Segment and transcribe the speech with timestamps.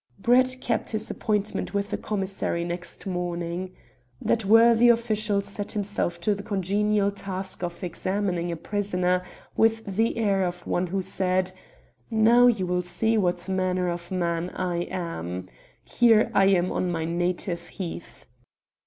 [0.17, 3.75] Brett kept his appointment with the commissary next morning.
[4.19, 9.21] That worthy official set himself to the congenial task of examining a prisoner
[9.55, 11.51] with the air of one who said:
[12.09, 15.45] "Now you will see what manner of man I am.
[15.83, 18.25] Here I am on my native heath."